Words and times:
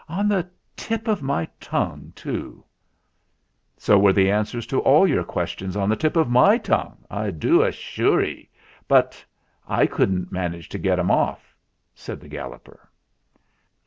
"On 0.09 0.27
the 0.27 0.49
tip 0.75 1.07
of 1.07 1.21
my 1.21 1.45
tongue 1.59 2.11
too!" 2.15 2.65
"So 3.77 3.99
were 3.99 4.13
the 4.13 4.31
answers 4.31 4.65
to 4.65 4.79
all 4.79 5.07
your 5.07 5.23
questions 5.23 5.77
on 5.77 5.89
the 5.89 5.95
tip 5.95 6.15
of 6.15 6.27
my 6.27 6.57
tongue, 6.57 7.05
I 7.11 7.29
do 7.29 7.61
assure 7.61 8.23
'e. 8.23 8.49
But 8.87 9.23
I 9.67 9.85
couldn't 9.85 10.31
manage 10.31 10.69
to 10.69 10.79
get 10.79 10.97
'em 10.97 11.11
off!" 11.11 11.55
said 11.93 12.19
the 12.19 12.29
Gal 12.29 12.49
loper. 12.49 12.89